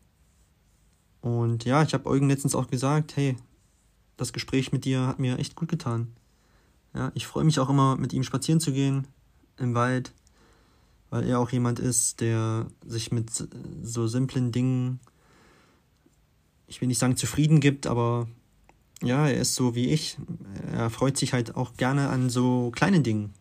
Und 1.22 1.64
ja, 1.64 1.82
ich 1.82 1.94
habe 1.94 2.04
Eugen 2.04 2.28
letztens 2.28 2.54
auch 2.54 2.68
gesagt, 2.68 3.16
hey, 3.16 3.34
das 4.18 4.34
Gespräch 4.34 4.70
mit 4.70 4.84
dir 4.84 5.06
hat 5.06 5.18
mir 5.18 5.38
echt 5.38 5.56
gut 5.56 5.70
getan. 5.70 6.08
Ja, 6.92 7.12
ich 7.14 7.26
freue 7.26 7.44
mich 7.44 7.58
auch 7.60 7.70
immer, 7.70 7.96
mit 7.96 8.12
ihm 8.12 8.24
spazieren 8.24 8.60
zu 8.60 8.72
gehen 8.72 9.06
im 9.56 9.74
Wald, 9.74 10.12
weil 11.08 11.26
er 11.26 11.38
auch 11.40 11.48
jemand 11.48 11.78
ist, 11.78 12.20
der 12.20 12.66
sich 12.86 13.10
mit 13.10 13.30
so 13.82 14.06
simplen 14.06 14.52
Dingen, 14.52 15.00
ich 16.74 16.80
will 16.80 16.88
nicht 16.88 16.98
sagen 16.98 17.16
zufrieden 17.16 17.60
gibt, 17.60 17.86
aber 17.86 18.26
ja, 19.00 19.28
er 19.28 19.40
ist 19.40 19.54
so 19.54 19.76
wie 19.76 19.90
ich. 19.90 20.16
Er 20.72 20.90
freut 20.90 21.16
sich 21.16 21.32
halt 21.32 21.54
auch 21.54 21.76
gerne 21.76 22.08
an 22.08 22.30
so 22.30 22.72
kleinen 22.72 23.04
Dingen. 23.04 23.32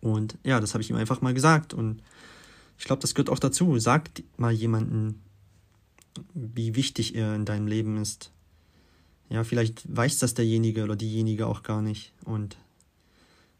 Und 0.00 0.38
ja, 0.42 0.58
das 0.58 0.72
habe 0.72 0.80
ich 0.80 0.88
ihm 0.88 0.96
einfach 0.96 1.20
mal 1.20 1.34
gesagt. 1.34 1.74
Und 1.74 2.02
ich 2.78 2.86
glaube, 2.86 3.02
das 3.02 3.14
gehört 3.14 3.28
auch 3.28 3.38
dazu. 3.38 3.78
Sag 3.78 4.10
mal 4.38 4.52
jemanden, 4.52 5.20
wie 6.32 6.74
wichtig 6.76 7.14
er 7.14 7.34
in 7.34 7.44
deinem 7.44 7.66
Leben 7.66 7.98
ist. 7.98 8.32
Ja, 9.28 9.44
vielleicht 9.44 9.94
weiß 9.94 10.18
das 10.18 10.32
derjenige 10.32 10.82
oder 10.84 10.96
diejenige 10.96 11.48
auch 11.48 11.62
gar 11.62 11.82
nicht 11.82 12.14
und 12.24 12.56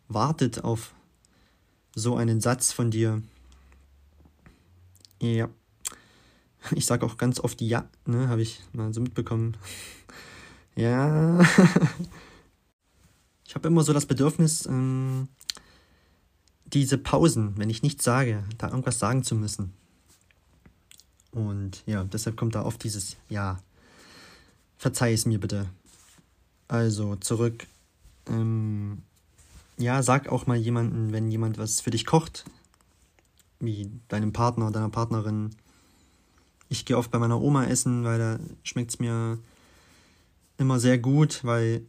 wartet 0.08 0.64
auf 0.64 0.94
so 1.94 2.16
einen 2.16 2.40
Satz 2.40 2.72
von 2.72 2.90
dir. 2.90 3.20
Ja. 5.20 5.50
Ich 6.74 6.86
sage 6.86 7.06
auch 7.06 7.16
ganz 7.16 7.40
oft 7.40 7.60
ja, 7.60 7.88
ne, 8.06 8.28
habe 8.28 8.42
ich 8.42 8.60
mal 8.72 8.92
so 8.92 9.00
mitbekommen. 9.00 9.56
ja. 10.76 11.40
ich 13.46 13.54
habe 13.54 13.68
immer 13.68 13.82
so 13.82 13.92
das 13.92 14.06
Bedürfnis, 14.06 14.66
ähm, 14.66 15.28
diese 16.66 16.98
Pausen, 16.98 17.56
wenn 17.56 17.70
ich 17.70 17.82
nichts 17.82 18.04
sage, 18.04 18.44
da 18.58 18.68
irgendwas 18.68 18.98
sagen 18.98 19.22
zu 19.22 19.34
müssen. 19.34 19.72
Und 21.30 21.82
ja, 21.86 22.04
deshalb 22.04 22.36
kommt 22.36 22.54
da 22.54 22.64
oft 22.64 22.82
dieses 22.82 23.16
Ja. 23.28 23.58
Verzeih 24.78 25.12
es 25.12 25.26
mir 25.26 25.40
bitte. 25.40 25.68
Also 26.68 27.16
zurück. 27.16 27.66
Ähm, 28.28 29.02
ja, 29.78 30.02
sag 30.02 30.28
auch 30.28 30.46
mal 30.46 30.56
jemanden, 30.56 31.12
wenn 31.12 31.30
jemand 31.30 31.58
was 31.58 31.80
für 31.80 31.90
dich 31.90 32.06
kocht, 32.06 32.44
wie 33.60 33.90
deinem 34.08 34.32
Partner, 34.32 34.70
deiner 34.70 34.88
Partnerin. 34.88 35.50
Ich 36.68 36.84
gehe 36.84 36.96
oft 36.96 37.10
bei 37.10 37.18
meiner 37.18 37.40
Oma 37.40 37.64
essen, 37.66 38.04
weil 38.04 38.18
da 38.18 38.38
schmeckt 38.62 38.90
es 38.90 38.98
mir 38.98 39.38
immer 40.58 40.80
sehr 40.80 40.98
gut, 40.98 41.44
weil 41.44 41.82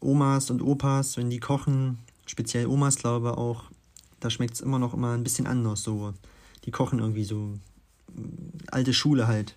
Omas 0.00 0.50
und 0.50 0.62
Opas, 0.62 1.16
wenn 1.16 1.30
die 1.30 1.40
kochen, 1.40 1.98
speziell 2.26 2.66
Omas 2.66 2.96
glaube 2.96 3.36
auch, 3.36 3.64
da 4.18 4.30
schmeckt 4.30 4.54
es 4.54 4.60
immer 4.60 4.78
noch 4.78 4.94
immer 4.94 5.14
ein 5.14 5.24
bisschen 5.24 5.46
anders. 5.46 5.82
So, 5.82 6.14
die 6.64 6.70
kochen 6.70 6.98
irgendwie 6.98 7.24
so 7.24 7.58
alte 8.70 8.92
Schule 8.92 9.26
halt. 9.26 9.56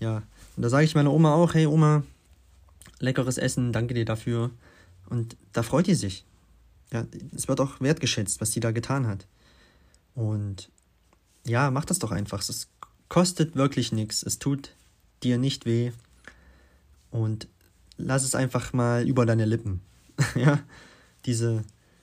Ja, 0.00 0.22
und 0.56 0.62
da 0.62 0.68
sage 0.68 0.84
ich 0.84 0.94
meiner 0.94 1.12
Oma 1.12 1.34
auch, 1.34 1.54
hey 1.54 1.66
Oma, 1.66 2.02
leckeres 2.98 3.38
Essen, 3.38 3.72
danke 3.72 3.94
dir 3.94 4.04
dafür. 4.04 4.50
Und 5.08 5.36
da 5.52 5.62
freut 5.62 5.86
die 5.86 5.94
sich. 5.94 6.24
Ja, 6.92 7.04
es 7.34 7.48
wird 7.48 7.60
auch 7.60 7.80
wertgeschätzt, 7.80 8.40
was 8.40 8.52
sie 8.52 8.60
da 8.60 8.70
getan 8.70 9.06
hat. 9.06 9.26
Und 10.14 10.70
ja, 11.46 11.70
mach 11.70 11.84
das 11.84 11.98
doch 11.98 12.12
einfach. 12.12 12.40
Es 12.40 12.68
kostet 13.08 13.56
wirklich 13.56 13.92
nichts. 13.92 14.22
Es 14.22 14.38
tut 14.38 14.72
dir 15.22 15.38
nicht 15.38 15.66
weh. 15.66 15.92
Und 17.10 17.48
lass 17.96 18.24
es 18.24 18.34
einfach 18.34 18.72
mal 18.72 19.06
über 19.06 19.26
deine 19.26 19.44
Lippen. 19.44 19.80
ja, 20.34 20.60
diese 21.24 21.62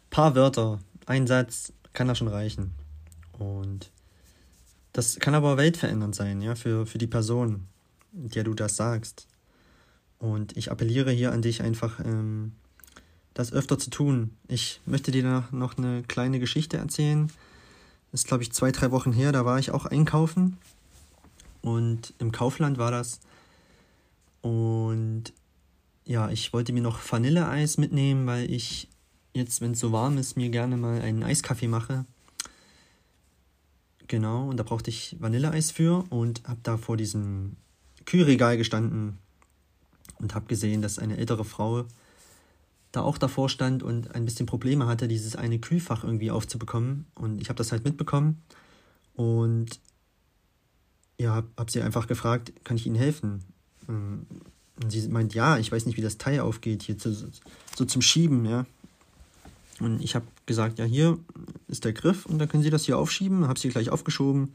paar 0.10 0.36
Wörter, 0.36 0.80
ein 1.06 1.28
Satz 1.28 1.74
kann 1.94 2.08
da 2.08 2.16
schon 2.16 2.28
reichen. 2.28 2.74
Und 3.38 3.92
das 4.94 5.20
kann 5.20 5.36
aber 5.36 5.58
weltverändernd 5.58 6.16
sein, 6.16 6.42
ja, 6.42 6.56
für, 6.56 6.86
für 6.86 6.98
die 6.98 7.08
Person 7.08 7.68
der 8.14 8.44
du 8.44 8.54
das 8.54 8.76
sagst. 8.76 9.28
Und 10.20 10.56
ich 10.56 10.72
appelliere 10.72 11.12
hier 11.12 11.32
an 11.32 11.42
dich 11.42 11.62
einfach, 11.62 12.00
ähm, 12.00 12.54
das 13.34 13.52
öfter 13.52 13.80
zu 13.80 13.90
tun. 13.90 14.38
Ich 14.48 14.80
möchte 14.86 15.12
dir 15.12 15.24
noch, 15.24 15.52
noch 15.52 15.78
eine 15.78 16.04
kleine 16.04 16.40
Geschichte 16.40 16.78
erzählen. 16.78 17.32
Das 18.14 18.22
ist, 18.22 18.28
glaube 18.28 18.44
ich, 18.44 18.52
zwei, 18.52 18.72
drei 18.72 18.92
Wochen 18.92 19.12
her, 19.12 19.32
da 19.32 19.44
war 19.44 19.58
ich 19.58 19.72
auch 19.72 19.88
einkaufen. 19.88 20.60
Und 21.64 22.14
im 22.20 22.32
Kaufland 22.32 22.78
war 22.78 22.92
das. 22.92 23.22
Und 24.42 25.34
ja, 26.06 26.30
ich 26.30 26.54
wollte 26.54 26.74
mir 26.74 26.84
noch 26.84 27.00
Vanilleeis 27.12 27.80
mitnehmen, 27.80 28.28
weil 28.28 28.52
ich 28.52 28.88
jetzt, 29.34 29.62
wenn 29.62 29.72
es 29.72 29.80
so 29.80 29.92
warm 29.92 30.20
ist, 30.20 30.38
mir 30.38 30.50
gerne 30.50 30.78
mal 30.78 31.02
einen 31.02 31.24
Eiskaffee 31.24 31.68
mache. 31.68 32.06
Genau, 34.08 34.48
und 34.48 34.58
da 34.58 34.64
brauchte 34.64 34.92
ich 34.92 35.16
Vanilleeis 35.20 35.72
für 35.72 36.06
und 36.12 36.44
habe 36.44 36.60
da 36.62 36.78
vor 36.78 36.98
diesem 36.98 37.56
Kühlregal 38.06 38.58
gestanden 38.58 39.18
und 40.20 40.36
habe 40.36 40.46
gesehen, 40.46 40.84
dass 40.84 41.00
eine 41.00 41.18
ältere 41.18 41.46
Frau 41.46 41.86
da 42.94 43.02
auch 43.02 43.18
davor 43.18 43.50
stand 43.50 43.84
und 43.84 44.16
ein 44.16 44.24
bisschen 44.24 44.46
Probleme 44.46 44.88
hatte, 44.88 45.10
dieses 45.10 45.36
eine 45.36 45.60
Kühlfach 45.60 46.06
irgendwie 46.06 46.32
aufzubekommen. 46.32 47.06
Und 47.16 47.42
ich 47.42 47.50
habe 47.50 47.58
das 47.58 47.74
halt 47.74 47.84
mitbekommen 47.84 48.42
und 49.16 49.82
ja, 51.20 51.34
habe 51.36 51.48
hab 51.58 51.70
sie 51.70 51.82
einfach 51.82 52.08
gefragt, 52.08 52.54
kann 52.64 52.78
ich 52.78 52.88
Ihnen 52.88 52.96
helfen? 52.96 53.44
Und 53.88 54.26
sie 54.88 55.08
meint, 55.10 55.34
ja, 55.34 55.58
ich 55.58 55.72
weiß 55.72 55.86
nicht, 55.86 55.98
wie 55.98 56.02
das 56.02 56.18
Teil 56.18 56.40
aufgeht, 56.40 56.84
hier 56.84 56.98
zu, 56.98 57.14
so 57.14 57.86
zum 57.86 58.02
Schieben, 58.02 58.46
ja. 58.46 58.66
Und 59.80 60.02
ich 60.02 60.16
habe 60.16 60.26
gesagt, 60.46 60.80
ja, 60.80 60.86
hier 60.86 61.20
ist 61.68 61.84
der 61.84 61.94
Griff 61.94 62.26
und 62.26 62.40
dann 62.40 62.48
können 62.48 62.64
Sie 62.64 62.70
das 62.70 62.86
hier 62.86 62.98
aufschieben. 62.98 63.48
Habe 63.48 63.60
sie 63.60 63.70
gleich 63.70 63.90
aufgeschoben 63.90 64.54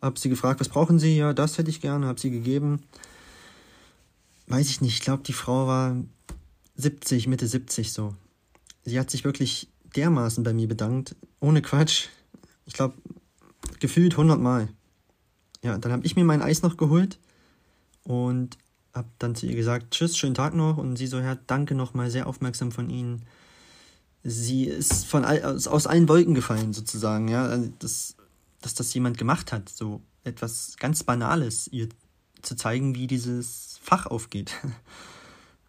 hab 0.00 0.18
sie 0.18 0.28
gefragt, 0.28 0.60
was 0.60 0.68
brauchen 0.68 0.98
Sie? 0.98 1.16
Ja, 1.16 1.32
das 1.32 1.58
hätte 1.58 1.70
ich 1.70 1.80
gerne, 1.80 2.06
hab 2.06 2.20
sie 2.20 2.30
gegeben. 2.30 2.82
Weiß 4.46 4.70
ich 4.70 4.80
nicht, 4.80 4.94
ich 4.94 5.00
glaube, 5.00 5.22
die 5.24 5.32
Frau 5.32 5.66
war 5.66 5.96
70, 6.78 7.26
Mitte 7.26 7.46
70 7.46 7.92
so. 7.92 8.14
Sie 8.84 8.98
hat 8.98 9.10
sich 9.10 9.24
wirklich 9.24 9.68
dermaßen 9.94 10.42
bei 10.42 10.54
mir 10.54 10.66
bedankt, 10.66 11.14
ohne 11.40 11.60
Quatsch. 11.60 12.06
Ich 12.64 12.72
glaube, 12.72 12.94
gefühlt 13.78 14.14
100 14.14 14.40
Mal. 14.40 14.68
Ja, 15.62 15.76
dann 15.76 15.92
habe 15.92 16.06
ich 16.06 16.16
mir 16.16 16.24
mein 16.24 16.40
Eis 16.40 16.62
noch 16.62 16.78
geholt 16.78 17.18
und 18.04 18.56
habe 18.94 19.08
dann 19.18 19.34
zu 19.34 19.46
ihr 19.46 19.56
gesagt, 19.56 19.90
tschüss, 19.90 20.16
schönen 20.16 20.34
Tag 20.34 20.54
noch. 20.54 20.78
Und 20.78 20.96
sie 20.96 21.06
so, 21.06 21.18
ja, 21.18 21.36
danke 21.46 21.74
nochmal, 21.74 22.10
sehr 22.10 22.26
aufmerksam 22.26 22.72
von 22.72 22.88
Ihnen. 22.88 23.26
Sie 24.22 24.64
ist 24.64 25.04
von 25.04 25.24
all, 25.24 25.42
aus 25.42 25.86
allen 25.86 26.08
Wolken 26.08 26.34
gefallen, 26.34 26.72
sozusagen. 26.72 27.28
Ja, 27.28 27.44
also 27.44 27.70
das 27.78 28.16
dass 28.60 28.74
das 28.74 28.92
jemand 28.94 29.18
gemacht 29.18 29.52
hat, 29.52 29.68
so 29.68 30.02
etwas 30.24 30.76
ganz 30.78 31.02
Banales, 31.02 31.68
ihr 31.68 31.88
zu 32.42 32.56
zeigen, 32.56 32.94
wie 32.94 33.06
dieses 33.06 33.78
Fach 33.82 34.06
aufgeht. 34.06 34.52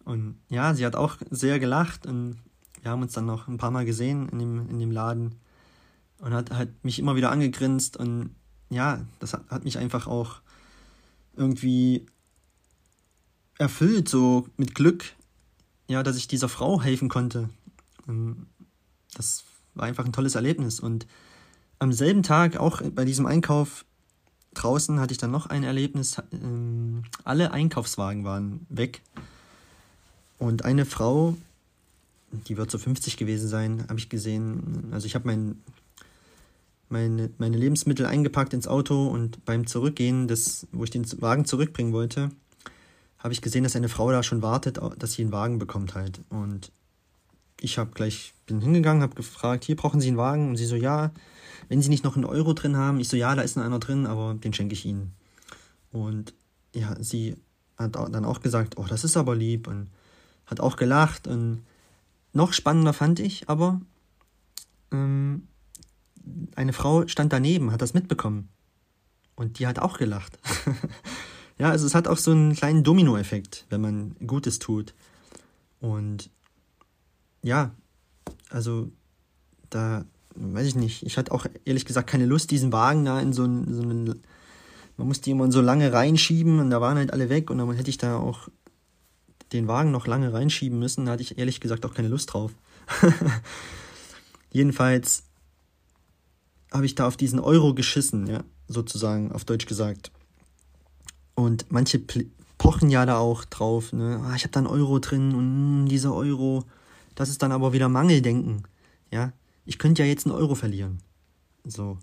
Und 0.09 0.39
ja, 0.49 0.73
sie 0.73 0.87
hat 0.87 0.95
auch 0.95 1.17
sehr 1.29 1.59
gelacht 1.59 2.07
und 2.07 2.39
wir 2.81 2.89
haben 2.89 3.03
uns 3.03 3.13
dann 3.13 3.27
noch 3.27 3.47
ein 3.47 3.59
paar 3.59 3.69
Mal 3.69 3.85
gesehen 3.85 4.27
in 4.29 4.39
dem, 4.39 4.67
in 4.67 4.79
dem 4.79 4.89
Laden 4.89 5.35
und 6.17 6.33
hat 6.33 6.49
halt 6.49 6.83
mich 6.83 6.97
immer 6.97 7.15
wieder 7.15 7.31
angegrinst 7.31 7.95
und 7.95 8.31
ja, 8.71 9.05
das 9.19 9.33
hat, 9.33 9.47
hat 9.51 9.65
mich 9.65 9.77
einfach 9.77 10.07
auch 10.07 10.41
irgendwie 11.35 12.07
erfüllt, 13.59 14.09
so 14.09 14.47
mit 14.57 14.73
Glück, 14.73 15.05
ja, 15.87 16.01
dass 16.01 16.17
ich 16.17 16.27
dieser 16.27 16.49
Frau 16.49 16.81
helfen 16.81 17.07
konnte. 17.07 17.51
Und 18.07 18.47
das 19.13 19.43
war 19.75 19.85
einfach 19.85 20.05
ein 20.05 20.13
tolles 20.13 20.33
Erlebnis 20.33 20.79
und 20.79 21.05
am 21.77 21.93
selben 21.93 22.23
Tag, 22.23 22.57
auch 22.57 22.81
bei 22.81 23.05
diesem 23.05 23.27
Einkauf 23.27 23.85
draußen, 24.55 24.99
hatte 24.99 25.11
ich 25.11 25.19
dann 25.19 25.29
noch 25.29 25.45
ein 25.45 25.63
Erlebnis. 25.63 26.19
Ähm, 26.31 27.03
alle 27.23 27.51
Einkaufswagen 27.51 28.23
waren 28.23 28.65
weg. 28.69 29.03
Und 30.39 30.65
eine 30.65 30.85
Frau, 30.85 31.35
die 32.31 32.57
wird 32.57 32.71
so 32.71 32.77
50 32.77 33.17
gewesen 33.17 33.47
sein, 33.47 33.85
habe 33.87 33.99
ich 33.99 34.09
gesehen. 34.09 34.89
Also 34.91 35.05
ich 35.05 35.13
habe 35.13 35.27
mein, 35.27 35.61
meine, 36.89 37.29
meine 37.37 37.57
Lebensmittel 37.57 38.05
eingepackt 38.05 38.53
ins 38.53 38.67
Auto 38.67 39.07
und 39.07 39.45
beim 39.45 39.67
Zurückgehen, 39.67 40.27
des, 40.27 40.67
wo 40.71 40.83
ich 40.83 40.89
den 40.89 41.05
Wagen 41.21 41.45
zurückbringen 41.45 41.93
wollte, 41.93 42.31
habe 43.19 43.33
ich 43.33 43.41
gesehen, 43.41 43.63
dass 43.63 43.75
eine 43.75 43.89
Frau 43.89 44.11
da 44.11 44.23
schon 44.23 44.41
wartet, 44.41 44.79
dass 44.97 45.13
sie 45.13 45.21
einen 45.21 45.33
Wagen 45.33 45.59
bekommt 45.59 45.93
halt. 45.93 46.21
Und 46.29 46.71
ich 47.59 47.77
habe 47.77 47.91
gleich, 47.91 48.33
bin 48.45 48.61
hingegangen, 48.61 49.03
habe 49.03 49.15
gefragt, 49.15 49.65
hier 49.65 49.75
brauchen 49.75 49.99
Sie 49.99 50.07
einen 50.07 50.17
Wagen? 50.17 50.49
Und 50.49 50.55
sie 50.55 50.65
so, 50.65 50.75
ja, 50.75 51.11
wenn 51.67 51.81
Sie 51.81 51.89
nicht 51.89 52.05
noch 52.05 52.15
einen 52.15 52.25
Euro 52.25 52.53
drin 52.53 52.77
haben. 52.77 52.99
Ich 53.01 53.09
so, 53.09 53.17
ja, 53.17 53.35
da 53.35 53.41
ist 53.41 53.57
noch 53.57 53.65
einer 53.65 53.79
drin, 53.79 54.07
aber 54.07 54.33
den 54.35 54.53
schenke 54.53 54.73
ich 54.73 54.85
Ihnen. 54.85 55.13
Und 55.91 56.33
ja, 56.73 56.95
sie 57.01 57.35
hat 57.77 57.95
dann 57.95 58.25
auch 58.25 58.41
gesagt, 58.41 58.77
oh, 58.77 58.85
das 58.87 59.03
ist 59.03 59.17
aber 59.17 59.35
lieb 59.35 59.67
und 59.67 59.87
hat 60.49 60.59
auch 60.59 60.75
gelacht. 60.75 61.27
Und 61.27 61.63
noch 62.33 62.53
spannender 62.53 62.93
fand 62.93 63.19
ich 63.19 63.49
aber, 63.49 63.81
ähm, 64.91 65.47
eine 66.55 66.73
Frau 66.73 67.07
stand 67.07 67.33
daneben, 67.33 67.71
hat 67.71 67.81
das 67.81 67.93
mitbekommen. 67.93 68.49
Und 69.35 69.59
die 69.59 69.67
hat 69.67 69.79
auch 69.79 69.97
gelacht. 69.97 70.37
ja, 71.57 71.69
also 71.69 71.85
es 71.85 71.95
hat 71.95 72.07
auch 72.07 72.17
so 72.17 72.31
einen 72.31 72.53
kleinen 72.55 72.83
Dominoeffekt, 72.83 73.65
wenn 73.69 73.81
man 73.81 74.15
Gutes 74.25 74.59
tut. 74.59 74.93
Und 75.79 76.29
ja, 77.41 77.71
also 78.49 78.91
da 79.69 80.05
weiß 80.35 80.67
ich 80.67 80.75
nicht. 80.75 81.03
Ich 81.03 81.17
hatte 81.17 81.31
auch 81.31 81.45
ehrlich 81.65 81.85
gesagt 81.85 82.09
keine 82.09 82.25
Lust, 82.25 82.51
diesen 82.51 82.71
Wagen 82.71 83.05
da 83.05 83.19
in 83.19 83.33
so 83.33 83.43
einen, 83.43 83.73
so 83.73 83.81
einen 83.81 84.21
man 84.97 85.07
musste 85.07 85.31
immer 85.31 85.49
so 85.49 85.61
lange 85.61 85.93
reinschieben 85.93 86.59
und 86.59 86.69
da 86.69 86.81
waren 86.81 86.97
halt 86.97 87.13
alle 87.13 87.29
weg 87.29 87.49
und 87.49 87.57
dann 87.57 87.71
hätte 87.73 87.89
ich 87.89 87.97
da 87.97 88.17
auch 88.17 88.49
den 89.53 89.67
Wagen 89.67 89.91
noch 89.91 90.07
lange 90.07 90.33
reinschieben 90.33 90.79
müssen. 90.79 91.05
Da 91.05 91.13
hatte 91.13 91.23
ich 91.23 91.37
ehrlich 91.37 91.59
gesagt 91.59 91.85
auch 91.85 91.93
keine 91.93 92.07
Lust 92.07 92.33
drauf. 92.33 92.51
Jedenfalls 94.51 95.23
habe 96.71 96.85
ich 96.85 96.95
da 96.95 97.07
auf 97.07 97.17
diesen 97.17 97.39
Euro 97.39 97.73
geschissen, 97.73 98.27
ja, 98.27 98.43
sozusagen, 98.67 99.31
auf 99.31 99.45
Deutsch 99.45 99.65
gesagt. 99.65 100.11
Und 101.35 101.65
manche 101.69 102.01
pochen 102.57 102.89
ja 102.89 103.05
da 103.05 103.17
auch 103.17 103.45
drauf, 103.45 103.93
ne, 103.93 104.21
ah, 104.25 104.35
ich 104.35 104.43
habe 104.43 104.51
da 104.51 104.59
einen 104.59 104.67
Euro 104.67 104.99
drin 104.99 105.33
und 105.33 105.83
mh, 105.83 105.89
dieser 105.89 106.13
Euro, 106.13 106.65
das 107.15 107.29
ist 107.29 107.41
dann 107.41 107.51
aber 107.51 107.73
wieder 107.73 107.89
Mangeldenken, 107.89 108.63
ja. 109.11 109.31
Ich 109.65 109.77
könnte 109.77 110.01
ja 110.01 110.07
jetzt 110.07 110.25
einen 110.25 110.35
Euro 110.35 110.55
verlieren. 110.55 110.99
So. 111.63 111.99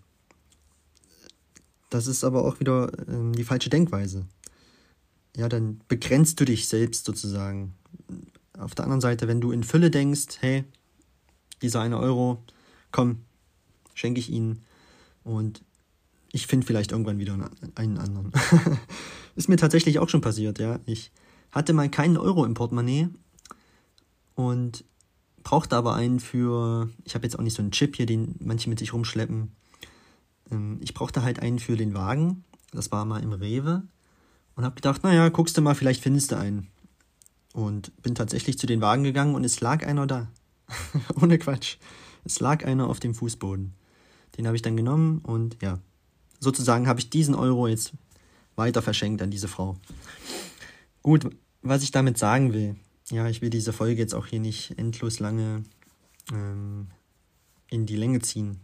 Das 1.90 2.06
ist 2.06 2.22
aber 2.22 2.44
auch 2.44 2.60
wieder 2.60 2.92
ähm, 3.08 3.32
die 3.32 3.42
falsche 3.42 3.70
Denkweise. 3.70 4.26
Ja, 5.36 5.50
dann 5.50 5.80
begrenzt 5.86 6.40
du 6.40 6.46
dich 6.46 6.66
selbst 6.66 7.04
sozusagen. 7.04 7.74
Auf 8.58 8.74
der 8.74 8.84
anderen 8.84 9.02
Seite, 9.02 9.28
wenn 9.28 9.42
du 9.42 9.52
in 9.52 9.64
Fülle 9.64 9.90
denkst, 9.90 10.38
hey, 10.40 10.64
dieser 11.60 11.82
eine 11.82 11.98
Euro, 11.98 12.42
komm, 12.90 13.20
schenke 13.94 14.18
ich 14.18 14.30
ihnen 14.30 14.62
und 15.24 15.62
ich 16.32 16.46
finde 16.46 16.66
vielleicht 16.66 16.92
irgendwann 16.92 17.18
wieder 17.18 17.34
einen 17.74 17.98
anderen. 17.98 18.32
ist 19.36 19.48
mir 19.48 19.56
tatsächlich 19.56 19.98
auch 19.98 20.08
schon 20.08 20.22
passiert, 20.22 20.58
ja. 20.58 20.80
Ich 20.86 21.12
hatte 21.50 21.74
mal 21.74 21.90
keinen 21.90 22.16
Euro 22.16 22.44
im 22.46 22.54
Portemonnaie 22.54 23.08
und 24.34 24.84
brauchte 25.42 25.76
aber 25.76 25.94
einen 25.94 26.18
für, 26.18 26.90
ich 27.04 27.14
habe 27.14 27.26
jetzt 27.26 27.38
auch 27.38 27.42
nicht 27.42 27.54
so 27.54 27.62
einen 27.62 27.72
Chip 27.72 27.96
hier, 27.96 28.06
den 28.06 28.36
manche 28.38 28.70
mit 28.70 28.78
sich 28.78 28.94
rumschleppen. 28.94 29.52
Ähm, 30.50 30.78
ich 30.80 30.94
brauchte 30.94 31.22
halt 31.22 31.40
einen 31.40 31.58
für 31.58 31.76
den 31.76 31.94
Wagen. 31.94 32.44
Das 32.72 32.90
war 32.90 33.04
mal 33.04 33.22
im 33.22 33.32
Rewe. 33.32 33.82
Und 34.56 34.64
habe 34.64 34.74
gedacht, 34.74 35.04
naja, 35.04 35.28
guckst 35.28 35.56
du 35.56 35.62
mal, 35.62 35.74
vielleicht 35.74 36.02
findest 36.02 36.32
du 36.32 36.36
einen. 36.36 36.68
Und 37.52 37.92
bin 38.02 38.14
tatsächlich 38.14 38.58
zu 38.58 38.66
den 38.66 38.80
Wagen 38.80 39.04
gegangen 39.04 39.34
und 39.34 39.44
es 39.44 39.60
lag 39.60 39.86
einer 39.86 40.06
da. 40.06 40.28
Ohne 41.20 41.38
Quatsch. 41.38 41.76
Es 42.24 42.40
lag 42.40 42.64
einer 42.64 42.88
auf 42.88 42.98
dem 42.98 43.14
Fußboden. 43.14 43.74
Den 44.36 44.46
habe 44.46 44.56
ich 44.56 44.62
dann 44.62 44.76
genommen 44.76 45.20
und 45.20 45.56
ja, 45.62 45.78
sozusagen 46.40 46.88
habe 46.88 47.00
ich 47.00 47.08
diesen 47.08 47.34
Euro 47.34 47.68
jetzt 47.68 47.92
weiter 48.56 48.82
verschenkt 48.82 49.22
an 49.22 49.30
diese 49.30 49.48
Frau. 49.48 49.76
Gut, 51.02 51.30
was 51.62 51.82
ich 51.82 51.90
damit 51.90 52.18
sagen 52.18 52.52
will, 52.52 52.76
ja, 53.10 53.28
ich 53.28 53.40
will 53.42 53.50
diese 53.50 53.72
Folge 53.72 54.00
jetzt 54.00 54.14
auch 54.14 54.26
hier 54.26 54.40
nicht 54.40 54.76
endlos 54.78 55.20
lange 55.20 55.62
ähm, 56.32 56.88
in 57.68 57.86
die 57.86 57.96
Länge 57.96 58.20
ziehen. 58.20 58.60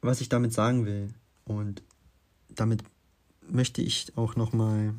Was 0.00 0.20
ich 0.20 0.28
damit 0.28 0.52
sagen 0.52 0.84
will 0.84 1.14
und 1.44 1.82
damit 2.48 2.82
möchte 3.48 3.82
ich 3.82 4.16
auch 4.16 4.36
nochmal 4.36 4.94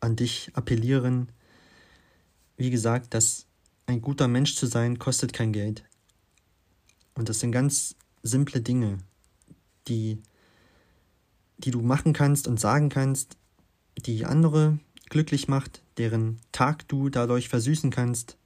an 0.00 0.16
dich 0.16 0.50
appellieren. 0.54 1.30
Wie 2.56 2.70
gesagt, 2.70 3.14
dass 3.14 3.46
ein 3.86 4.00
guter 4.00 4.28
Mensch 4.28 4.56
zu 4.56 4.66
sein 4.66 4.98
kostet 4.98 5.32
kein 5.32 5.52
Geld. 5.52 5.84
Und 7.14 7.28
das 7.28 7.40
sind 7.40 7.52
ganz 7.52 7.96
simple 8.22 8.60
Dinge, 8.60 8.98
die, 9.88 10.22
die 11.58 11.70
du 11.70 11.80
machen 11.80 12.12
kannst 12.12 12.48
und 12.48 12.60
sagen 12.60 12.88
kannst, 12.88 13.36
die 13.98 14.24
andere 14.24 14.78
glücklich 15.08 15.48
macht, 15.48 15.82
deren 15.96 16.40
Tag 16.52 16.86
du 16.88 17.08
dadurch 17.08 17.48
versüßen 17.48 17.90
kannst. 17.90 18.36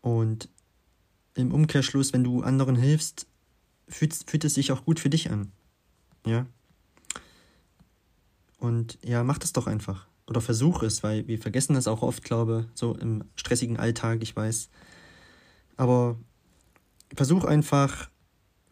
Und 0.00 0.48
im 1.34 1.52
Umkehrschluss, 1.52 2.12
wenn 2.12 2.24
du 2.24 2.42
anderen 2.42 2.76
hilfst, 2.76 3.26
fühlt, 3.88 4.14
fühlt 4.26 4.44
es 4.44 4.54
sich 4.54 4.72
auch 4.72 4.84
gut 4.84 5.00
für 5.00 5.10
dich 5.10 5.30
an. 5.30 5.52
Ja. 6.26 6.46
Und 8.58 8.98
ja, 9.02 9.24
mach 9.24 9.38
das 9.38 9.52
doch 9.52 9.66
einfach. 9.66 10.06
Oder 10.26 10.40
versuch 10.40 10.82
es, 10.82 11.02
weil 11.02 11.26
wir 11.26 11.38
vergessen 11.38 11.74
das 11.74 11.88
auch 11.88 12.02
oft, 12.02 12.22
glaube 12.22 12.66
so 12.74 12.94
im 12.94 13.24
stressigen 13.34 13.76
Alltag, 13.76 14.22
ich 14.22 14.34
weiß. 14.34 14.68
Aber 15.76 16.16
versuch 17.14 17.44
einfach, 17.44 18.08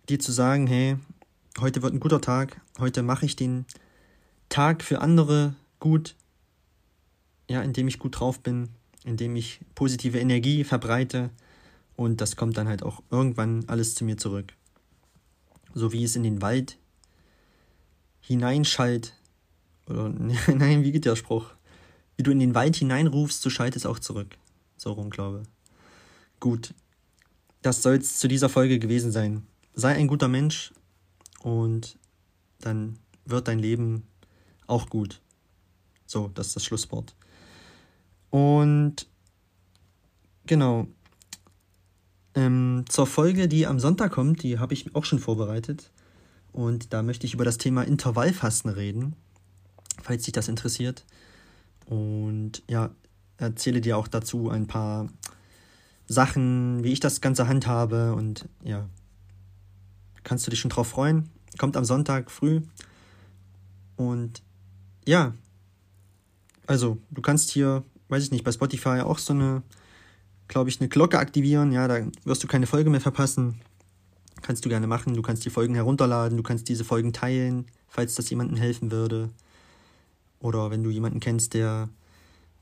dir 0.08 0.20
zu 0.20 0.32
sagen, 0.32 0.66
hey, 0.66 0.96
heute 1.60 1.82
wird 1.82 1.92
ein 1.92 2.00
guter 2.00 2.20
Tag, 2.20 2.60
heute 2.78 3.02
mache 3.02 3.26
ich 3.26 3.36
den 3.36 3.66
Tag 4.48 4.82
für 4.82 5.00
andere 5.00 5.54
gut, 5.80 6.16
ja, 7.48 7.62
indem 7.62 7.88
ich 7.88 7.98
gut 7.98 8.20
drauf 8.20 8.40
bin, 8.40 8.68
indem 9.04 9.34
ich 9.36 9.60
positive 9.74 10.18
Energie 10.18 10.64
verbreite 10.64 11.30
und 11.96 12.20
das 12.20 12.36
kommt 12.36 12.56
dann 12.56 12.68
halt 12.68 12.82
auch 12.82 13.02
irgendwann 13.10 13.64
alles 13.66 13.94
zu 13.94 14.04
mir 14.04 14.16
zurück. 14.16 14.54
So 15.74 15.92
wie 15.92 16.04
es 16.04 16.16
in 16.16 16.22
den 16.22 16.42
Wald 16.42 16.78
hineinschallt, 18.30 19.12
oder 19.88 20.08
nein, 20.54 20.84
wie 20.84 20.92
geht 20.92 21.04
der 21.04 21.16
Spruch? 21.16 21.46
Wie 22.16 22.22
du 22.22 22.30
in 22.30 22.38
den 22.38 22.54
Wald 22.54 22.76
hineinrufst, 22.76 23.42
so 23.42 23.50
schallt 23.50 23.74
es 23.74 23.86
auch 23.86 23.98
zurück. 23.98 24.38
So 24.76 24.92
rum, 24.92 25.10
glaube. 25.10 25.42
Gut. 26.38 26.72
Das 27.60 27.82
soll 27.82 27.96
es 27.96 28.20
zu 28.20 28.28
dieser 28.28 28.48
Folge 28.48 28.78
gewesen 28.78 29.10
sein. 29.10 29.46
Sei 29.74 29.96
ein 29.96 30.06
guter 30.06 30.28
Mensch 30.28 30.72
und 31.42 31.98
dann 32.60 33.00
wird 33.24 33.48
dein 33.48 33.58
Leben 33.58 34.06
auch 34.68 34.88
gut. 34.88 35.20
So, 36.06 36.30
das 36.32 36.48
ist 36.48 36.56
das 36.56 36.64
Schlusswort. 36.64 37.16
Und 38.30 39.08
genau. 40.46 40.86
Ähm, 42.36 42.84
zur 42.88 43.08
Folge, 43.08 43.48
die 43.48 43.66
am 43.66 43.80
Sonntag 43.80 44.12
kommt, 44.12 44.44
die 44.44 44.60
habe 44.60 44.72
ich 44.72 44.94
auch 44.94 45.04
schon 45.04 45.18
vorbereitet. 45.18 45.90
Und 46.52 46.92
da 46.92 47.02
möchte 47.02 47.26
ich 47.26 47.34
über 47.34 47.44
das 47.44 47.58
Thema 47.58 47.82
Intervallfasten 47.82 48.70
reden, 48.70 49.14
falls 50.02 50.24
dich 50.24 50.32
das 50.32 50.48
interessiert. 50.48 51.04
Und 51.86 52.62
ja, 52.68 52.90
erzähle 53.36 53.80
dir 53.80 53.96
auch 53.96 54.08
dazu 54.08 54.50
ein 54.50 54.66
paar 54.66 55.08
Sachen, 56.06 56.82
wie 56.82 56.92
ich 56.92 57.00
das 57.00 57.20
Ganze 57.20 57.48
handhabe. 57.48 58.14
Und 58.14 58.48
ja, 58.64 58.88
kannst 60.24 60.46
du 60.46 60.50
dich 60.50 60.60
schon 60.60 60.70
drauf 60.70 60.88
freuen. 60.88 61.30
Kommt 61.58 61.76
am 61.76 61.84
Sonntag 61.84 62.30
früh. 62.30 62.62
Und 63.96 64.42
ja, 65.06 65.34
also 66.66 66.98
du 67.10 67.22
kannst 67.22 67.50
hier, 67.50 67.84
weiß 68.08 68.24
ich 68.24 68.30
nicht, 68.30 68.44
bei 68.44 68.52
Spotify 68.52 69.00
auch 69.00 69.18
so 69.18 69.32
eine, 69.32 69.62
glaube 70.48 70.70
ich, 70.70 70.80
eine 70.80 70.88
Glocke 70.88 71.18
aktivieren. 71.18 71.72
Ja, 71.72 71.88
da 71.88 72.06
wirst 72.24 72.42
du 72.42 72.48
keine 72.48 72.66
Folge 72.66 72.90
mehr 72.90 73.00
verpassen. 73.00 73.60
Kannst 74.42 74.64
du 74.64 74.68
gerne 74.68 74.86
machen. 74.86 75.14
Du 75.14 75.22
kannst 75.22 75.44
die 75.44 75.50
Folgen 75.50 75.74
herunterladen, 75.74 76.36
du 76.36 76.42
kannst 76.42 76.68
diese 76.68 76.84
Folgen 76.84 77.12
teilen, 77.12 77.66
falls 77.88 78.14
das 78.14 78.30
jemandem 78.30 78.56
helfen 78.56 78.90
würde. 78.90 79.30
Oder 80.40 80.70
wenn 80.70 80.82
du 80.82 80.90
jemanden 80.90 81.20
kennst, 81.20 81.54
der, 81.54 81.88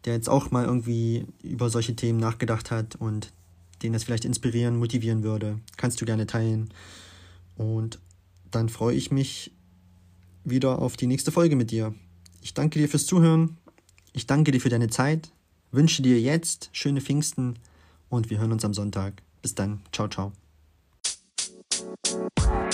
der 0.05 0.15
jetzt 0.15 0.29
auch 0.29 0.51
mal 0.51 0.65
irgendwie 0.65 1.27
über 1.43 1.71
solche 1.71 1.95
Themen 1.95 2.19
nachgedacht 2.19 2.71
hat 2.71 2.97
und 2.97 3.33
den 3.83 3.93
das 3.93 4.05
vielleicht 4.05 4.25
inspirieren, 4.25 4.77
motivieren 4.77 5.23
würde, 5.23 5.61
kannst 5.77 6.01
du 6.01 6.05
gerne 6.05 6.27
teilen. 6.27 6.71
Und 7.57 7.99
dann 8.51 8.69
freue 8.69 8.97
ich 8.97 9.11
mich 9.11 9.53
wieder 10.45 10.81
auf 10.81 10.97
die 10.97 11.07
nächste 11.07 11.33
Folge 11.33 11.57
mit 11.57 11.71
dir. 11.71 11.95
Ich 12.43 12.55
danke 12.55 12.79
dir 12.79 12.89
fürs 12.89 13.07
Zuhören. 13.07 13.57
Ich 14.13 14.27
danke 14.27 14.51
dir 14.51 14.61
für 14.61 14.69
deine 14.69 14.89
Zeit. 14.89 15.31
Wünsche 15.71 16.03
dir 16.03 16.21
jetzt 16.21 16.71
schöne 16.73 17.01
Pfingsten 17.01 17.59
und 18.09 18.31
wir 18.31 18.39
hören 18.39 18.53
uns 18.53 18.65
am 18.65 18.75
Sonntag. 18.75 19.23
Bis 19.43 19.55
dann. 19.55 19.81
Ciao, 19.93 20.09
ciao. 20.09 20.33
Bye. 22.11 22.68